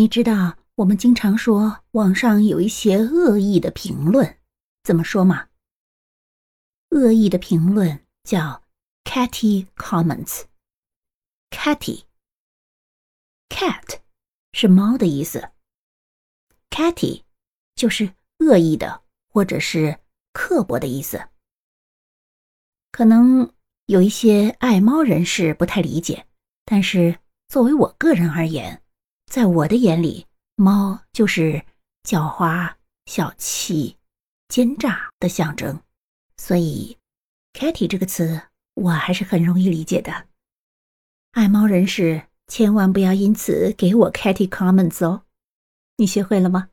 [0.00, 4.38] 你知道我们经常说网上有一些恶意的评论，
[4.82, 5.50] 怎么说吗？
[6.88, 8.62] 恶意的评论叫
[9.04, 10.44] “catty comments”。
[11.50, 12.00] catty，cat
[14.54, 15.50] 是猫的意思
[16.70, 17.24] ，catty
[17.74, 19.98] 就是恶意的或者是
[20.32, 21.28] 刻薄的意思。
[22.90, 23.52] 可能
[23.84, 26.26] 有一些爱猫人士不太理解，
[26.64, 28.82] 但是作为我个人而言，
[29.30, 30.26] 在我的眼里，
[30.56, 31.62] 猫就是
[32.02, 32.74] 狡猾、
[33.06, 33.96] 小气、
[34.48, 35.80] 奸诈的象征，
[36.36, 36.98] 所以
[37.52, 38.42] “catty” 这个词
[38.74, 40.26] 我还是很容易理解的。
[41.30, 45.22] 爱猫人士千万不要因此给我 “catty” comments 哦，
[45.98, 46.70] 你学会了吗？